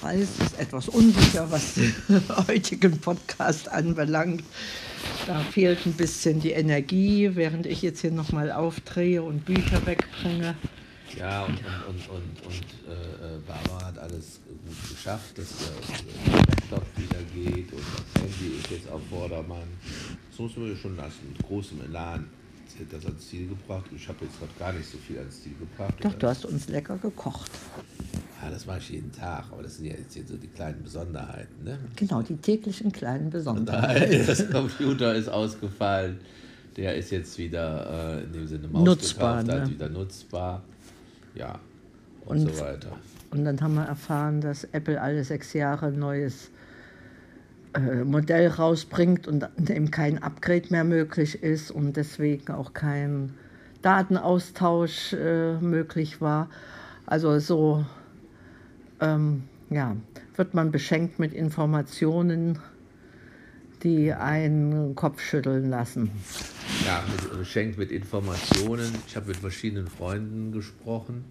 [0.00, 1.94] Preis ist etwas unsicher, was den
[2.48, 4.42] heutigen Podcast anbelangt.
[5.26, 10.54] Da fehlt ein bisschen die Energie, während ich jetzt hier nochmal aufdrehe und Bücher wegbringe.
[11.18, 16.86] Ja, und, und, und, und, und äh, Barbara hat alles gut geschafft, dass der Laptop
[16.96, 19.68] wieder geht und das Handy ist jetzt auf Vordermann.
[20.30, 22.28] Das muss man schon lassen, mit großem Elan.
[22.68, 23.86] Sie hat das ans Ziel gebracht.
[23.94, 25.94] Ich habe jetzt noch gar nicht so viel ans Ziel gebracht.
[26.00, 27.50] Doch, du hast uns lecker gekocht.
[28.42, 30.82] Ja, das mache ich jeden Tag, aber das sind ja jetzt hier so die kleinen
[30.82, 31.62] Besonderheiten.
[31.64, 31.78] Ne?
[31.96, 34.22] Genau, die täglichen kleinen Besonderheiten.
[34.26, 36.18] Das Computer ist ausgefallen.
[36.76, 39.70] Der ist jetzt wieder äh, in dem Sinne Maus Nutzbar, gekauft, ne?
[39.70, 40.62] wieder nutzbar.
[41.34, 41.58] Ja,
[42.24, 42.92] und, Und- so weiter.
[43.32, 46.50] Und dann haben wir erfahren, dass Apple alle sechs Jahre ein neues
[47.74, 53.34] äh, Modell rausbringt und eben kein Upgrade mehr möglich ist und deswegen auch kein
[53.82, 56.48] Datenaustausch äh, möglich war.
[57.06, 57.84] Also so
[59.00, 59.96] ähm, ja,
[60.36, 62.58] wird man beschenkt mit Informationen,
[63.82, 66.10] die einen Kopf schütteln lassen.
[66.84, 68.92] Ja, mit, beschenkt mit Informationen.
[69.06, 71.24] Ich habe mit verschiedenen Freunden gesprochen,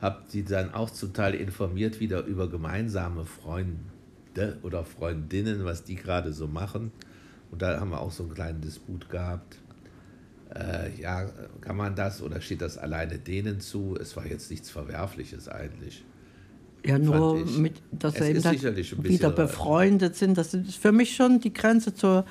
[0.00, 5.96] habe die dann auch zum Teil informiert wieder über gemeinsame Freunde oder Freundinnen, was die
[5.96, 6.90] gerade so machen.
[7.50, 9.58] Und da haben wir auch so einen kleinen Disput gehabt.
[10.54, 11.28] Äh, ja,
[11.60, 13.96] kann man das oder steht das alleine denen zu?
[14.00, 16.04] Es war jetzt nichts Verwerfliches eigentlich.
[16.84, 20.36] Ja, nur mit, dass wir eben sicherlich ein wieder befreundet sind.
[20.36, 22.24] Das ist für mich schon die Grenze zur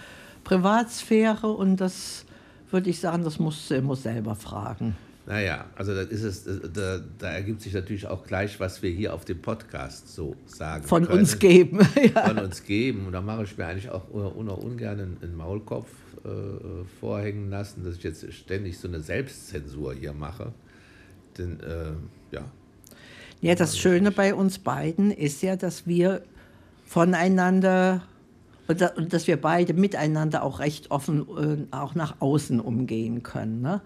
[0.44, 2.26] Privatsphäre und das
[2.70, 4.96] würde ich sagen, das musst du immer selber fragen.
[5.26, 8.90] Naja, also das ist es, äh, da, da ergibt sich natürlich auch gleich, was wir
[8.92, 10.84] hier auf dem Podcast so sagen.
[10.84, 11.20] Von können.
[11.20, 11.80] uns geben.
[12.16, 12.28] ja.
[12.28, 13.06] von uns geben.
[13.08, 15.88] Und da mache ich mir eigentlich auch un- un- ungern einen, einen Maulkopf
[16.26, 20.52] äh, vorhängen lassen, dass ich jetzt ständig so eine Selbstzensur hier mache.
[21.38, 21.94] Denn, äh,
[22.32, 22.42] ja,
[23.44, 26.24] ja, das Schöne bei uns beiden ist ja, dass wir
[26.86, 28.02] voneinander
[28.68, 33.22] und, da, und dass wir beide miteinander auch recht offen äh, auch nach außen umgehen
[33.24, 33.62] können.
[33.62, 33.82] Ne?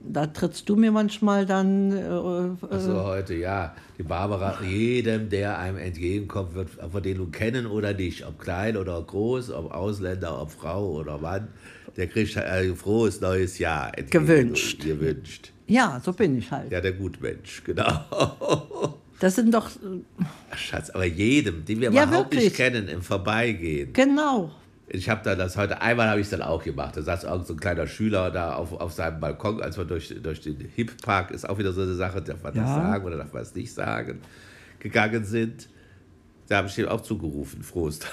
[0.00, 5.78] Da trittst du mir manchmal dann äh, also heute, ja, die Barbara, jedem, der einem
[5.78, 10.50] entgegenkommt, wird, ob den nun kennen oder nicht, ob klein oder groß, ob Ausländer, ob
[10.50, 11.48] Frau oder Mann,
[11.96, 14.84] der kriegt ein frohes neues Jahr entgegen- Gewünscht.
[14.84, 15.52] gewünscht.
[15.66, 16.70] ja, so bin ich halt.
[16.70, 18.04] Ja, der Gutmensch, genau.
[19.20, 20.00] Das sind doch äh,
[20.50, 22.54] Ach, Schatz, aber jedem, den wir Ja, überhaupt nicht wirklich.
[22.54, 23.92] kennen, im Vorbeigehen.
[23.92, 24.52] genau.
[24.90, 26.96] Ich habe da das heute, einmal habe ich es dann auch gemacht.
[26.96, 30.14] Da saß irgend so ein kleiner Schüler da auf, auf seinem Balkon, als wir durch,
[30.22, 32.74] durch den Hip-Park, ist auch wieder so eine Sache, darf man das Ja.
[32.74, 34.20] sagen oder darf man es nicht sagen,
[34.78, 35.68] gegangen sind.
[36.48, 38.06] Da habe ich ihm auch zugerufen, Frost.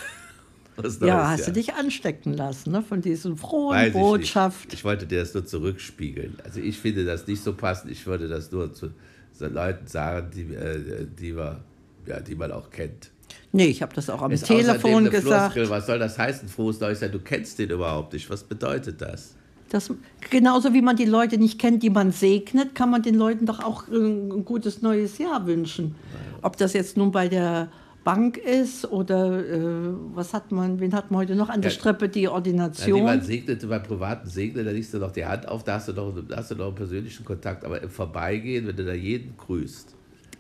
[0.76, 4.66] Was Ja, Neues, hast du dich anstecken lassen ne, von diesen frohen Weiß ich Botschaft.
[4.66, 4.74] Nicht.
[4.74, 6.36] Ich wollte dir das nur zurückspiegeln.
[6.44, 7.90] Also ich finde das nicht so passend.
[7.94, 8.90] Ich würde das nur zu
[9.40, 11.64] Leuten sagen, die, äh, die, wir,
[12.06, 13.12] ja, die man auch kennt.
[13.52, 15.54] Nee, ich habe das auch am Ist Telefon gesagt.
[15.54, 15.70] Floskel.
[15.70, 17.10] Was soll das heißen, frohes Neues Jahr?
[17.10, 18.30] Du kennst den überhaupt nicht.
[18.30, 19.36] Was bedeutet das?
[19.70, 19.92] Das,
[20.30, 23.64] genauso wie man die Leute nicht kennt, die man segnet, kann man den Leuten doch
[23.64, 25.96] auch ein gutes neues Jahr wünschen.
[26.42, 27.70] Ob das jetzt nun bei der
[28.06, 29.60] Bank ist oder äh,
[30.14, 31.78] was hat man, wen hat man heute noch an der Ja.
[31.78, 32.98] Strippe, die Ordination?
[33.00, 35.94] jemand segnet, beim privaten Segnen, da legst du noch die Hand auf, da hast du
[35.94, 37.66] noch, da hast du noch einen persönlichen Kontakt.
[37.66, 39.96] Aber im Vorbeigehen, wenn du da jeden grüßt,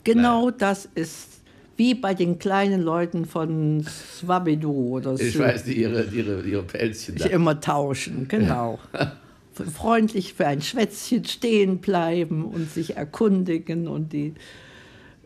[0.05, 1.41] genau das ist
[1.75, 5.23] wie bei den kleinen Leuten von Swabidu oder so.
[5.23, 7.25] ich weiß nicht, ihre, ihre, ihre Pelzchen da.
[7.25, 8.79] immer tauschen, genau.
[9.73, 14.35] Freundlich für ein Schwätzchen stehen bleiben und sich erkundigen und die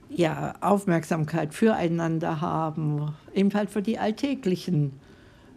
[0.09, 4.93] ja, Aufmerksamkeit füreinander haben, eben halt für die alltäglichen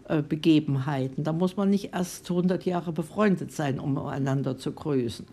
[0.08, 1.24] äh, Begebenheiten.
[1.24, 5.26] Da muss man nicht erst 100 Jahre befreundet sein, um einander zu grüßen.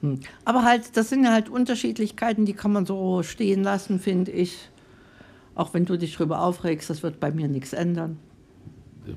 [0.00, 0.20] Hm.
[0.44, 4.70] Aber halt, das sind ja halt Unterschiedlichkeiten, die kann man so stehen lassen, finde ich.
[5.54, 8.18] Auch wenn du dich darüber aufregst, das wird bei mir nichts ändern.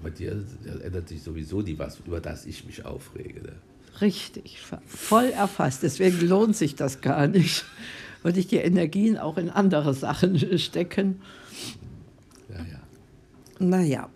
[0.01, 0.43] Bei dir
[0.83, 3.41] ändert sich sowieso nie was, über das ich mich aufrege.
[3.41, 3.53] Ne?
[4.01, 5.83] Richtig, voll erfasst.
[5.83, 7.65] Deswegen lohnt sich das gar nicht.
[8.23, 11.21] Würde ich die Energien auch in andere Sachen stecken.
[12.49, 12.79] Ja, ja.
[13.59, 14.09] Naja,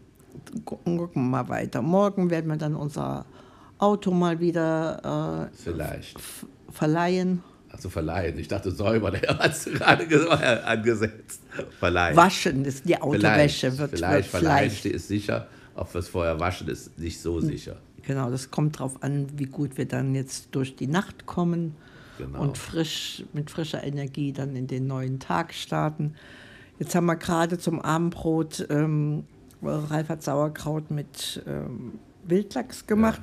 [0.66, 1.82] gucken, gucken wir mal weiter.
[1.82, 3.26] Morgen werden wir dann unser
[3.78, 6.16] Auto mal wieder Vielleicht.
[6.16, 7.44] äh, f- verleihen.
[7.70, 8.38] Also verleihen.
[8.38, 11.42] Ich dachte, säubern, der hast du gerade ge- angesetzt.
[11.80, 12.16] Verleihen.
[12.16, 14.86] Waschen, ist die Autowäsche Vielleicht, wird, vielleicht, wird verleihen vielleicht.
[14.86, 15.48] ist sicher.
[15.76, 17.78] Ob wir es vorher waschen, ist nicht so sicher.
[18.06, 21.76] Genau, das kommt darauf an, wie gut wir dann jetzt durch die Nacht kommen
[22.18, 22.42] Genau.
[22.42, 26.14] und frisch, mit frischer Energie dann in den neuen Tag starten.
[26.80, 29.24] Jetzt haben wir gerade zum Abendbrot, ähm,
[29.62, 31.94] Ralf hat Sauerkraut mit ähm,
[32.26, 33.22] Wildlachs gemacht,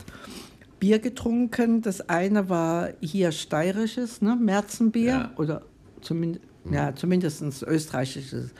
[0.78, 1.82] Bier getrunken.
[1.82, 4.36] Das eine war hier steirisches, ne?
[4.36, 5.30] Märzenbier Ja.
[5.36, 5.62] oder
[6.00, 8.52] zumindest Ja, zumindest österreichisches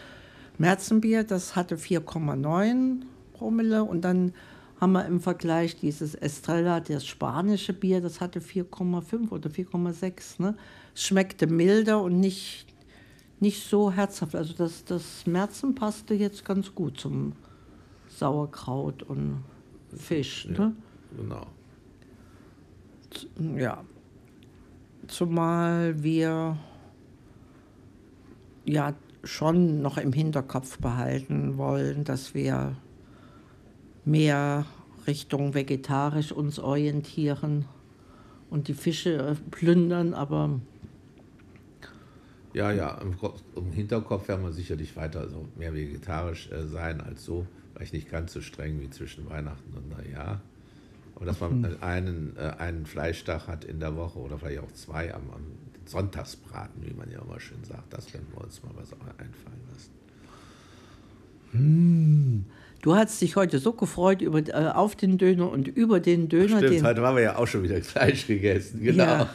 [0.59, 3.03] Märzenbier, das hatte 4,9
[3.35, 4.33] Promille und dann
[4.81, 10.41] haben wir im Vergleich dieses Estrella, das spanische Bier, das hatte 4,5 oder 4,6.
[10.41, 10.57] Ne?
[10.95, 12.67] Es schmeckte milder und nicht,
[13.41, 14.35] nicht so herzhaft.
[14.35, 17.35] Also das, das Märzen passte jetzt ganz gut zum
[18.09, 19.45] Sauerkraut und
[19.95, 20.47] Fisch.
[20.47, 20.77] Ja, Ne?
[21.17, 21.47] genau.
[23.57, 23.85] Ja.
[25.09, 26.57] Zumal wir
[28.65, 28.95] ja
[29.25, 32.77] schon noch im Hinterkopf behalten wollen, dass wir
[34.05, 34.67] mehr
[35.07, 37.65] Richtung vegetarisch uns orientieren
[38.51, 40.61] und die Fische äh, plündern, aber
[42.53, 43.17] Ja, ja, im,
[43.57, 47.47] im Hinterkopf werden wir sicherlich weiter so mehr vegetarisch äh, sein als so.
[47.75, 50.41] Vielleicht nicht ganz so streng wie zwischen Weihnachten und Neujahr.
[51.15, 54.73] Aber dass man äh, einen, äh, einen Fleischtag hat in der Woche oder vielleicht auch
[54.73, 55.45] zwei am, am
[55.87, 59.91] Sonntagsbraten, wie man ja immer schön sagt, das werden wir uns mal was einfallen lassen.
[62.83, 66.59] Du hast dich heute so gefreut über, äh, auf den Döner und über den Döner.
[66.59, 69.05] Stimmt, den, heute haben wir ja auch schon wieder Fleisch gegessen, genau.
[69.05, 69.31] Ja.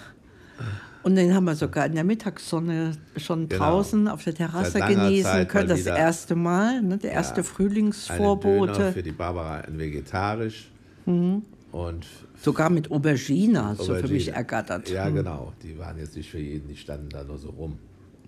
[1.04, 3.64] Und den haben wir sogar in der Mittagssonne schon Genau.
[3.64, 5.70] draußen auf der Terrasse genießen Zeit können.
[5.70, 7.18] Das erste Mal, ne, der Ja.
[7.18, 8.92] erste Einen Döner Frühlingsvorbote.
[8.92, 10.72] für die Barbara ein vegetarisch
[11.06, 11.44] Mhm.
[11.72, 12.08] und
[12.42, 14.36] Sogar mit Aubergine hast du für mich Aubergine.
[14.36, 14.90] ergattert.
[14.90, 15.54] Ja, genau.
[15.62, 17.78] Die waren jetzt nicht für jeden, die standen da nur so rum.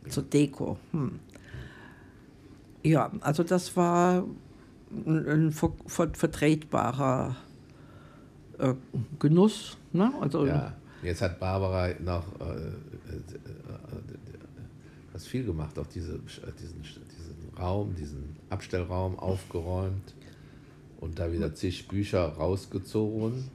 [0.07, 0.77] Zur Deko.
[0.91, 1.19] Hm.
[2.83, 4.23] Ja, also das war
[4.91, 7.35] ein, ver ver vertretbarer
[8.57, 8.73] äh,
[9.19, 9.77] Genuss.
[9.93, 10.11] Ne?
[10.19, 10.73] Also, Ja,
[11.03, 12.71] jetzt hat Barbara noch äh, äh, äh,
[15.13, 16.19] was viel gemacht, auch diese,
[16.59, 20.13] diesen, diesen Raum, diesen Abstellraum aufgeräumt
[20.99, 23.45] und da wieder zig Bücher rausgezogen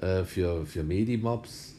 [0.00, 1.74] äh, für, für Medimobs.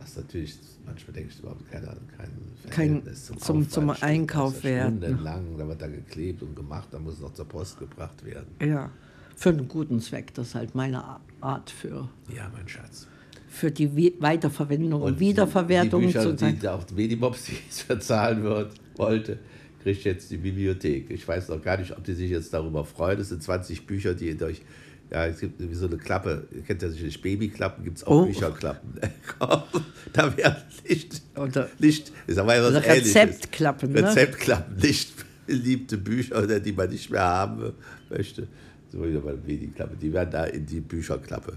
[0.00, 0.56] Was natürlich
[0.86, 2.30] manchmal denke ich überhaupt keiner, kein
[2.68, 4.02] Verhältnis zum- Aufwand zum steht.
[4.04, 4.98] Einkauf Das ist ja werden.
[5.02, 8.46] Stundenlang, da wird da geklebt und gemacht, da muss es noch zur Post gebracht werden.
[8.62, 8.90] ja,
[9.36, 10.34] für einen guten Zweck.
[10.34, 11.02] Das ist halt meine
[11.40, 13.06] Art für, Ja, mein Schatz.
[13.48, 16.00] für die Weiterverwendung und, die- Wiederverwertung.
[16.00, 16.58] Die Bücher, sozusagen.
[16.60, 19.38] die auf Medimobs die ich bezahlen wird, wollte,
[19.82, 21.10] kriegt jetzt die Bibliothek.
[21.10, 23.18] Ich weiß noch gar nicht, ob die sich jetzt darüber freut.
[23.18, 24.62] Es sind 20 Bücher, die durch.
[25.10, 26.46] Ja, es gibt wie so eine Klappe.
[26.54, 28.26] Ihr kennt ja sicherlich Babyklappen, gibt es auch Oh.
[28.26, 28.92] Bücherklappen.
[30.12, 32.88] da werden Licht, Oder Licht, ich sag mal was Also.
[32.88, 34.02] Rezeptklappen, ne?
[34.04, 35.12] Rezeptklappen, nicht
[35.46, 37.72] beliebte Bücher, oder die man nicht mehr haben
[38.08, 38.46] möchte.
[38.92, 39.96] So wieder bei Babyklappe.
[39.96, 41.54] Die werden da in die Bücherklappe.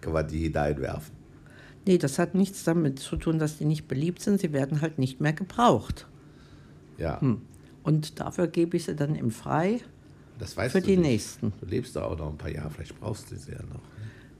[0.00, 1.12] Kann man die hineinwerfen.
[1.86, 4.40] nee, das hat nichts damit zu tun, dass die nicht beliebt sind.
[4.40, 6.06] Sie werden halt nicht mehr gebraucht.
[6.98, 7.20] Ja.
[7.82, 9.80] Und dafür gebe ich sie dann im Frei.
[10.38, 11.08] Das weißt Für du die nicht.
[11.10, 11.52] nächsten.
[11.60, 13.80] Du lebst doch auch noch ein paar Jahre, vielleicht brauchst du sie ja noch.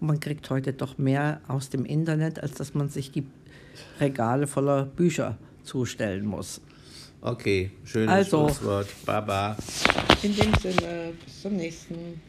[0.00, 3.26] Man kriegt heute doch mehr aus dem Internet, als dass man sich die
[4.00, 6.61] Regale voller Bücher zustellen muss.
[7.20, 8.49] Okay, schönes Also.
[8.49, 8.88] Schlusswort.
[9.06, 9.56] Baba.
[10.23, 12.20] In dem Sinne, bis zum nächsten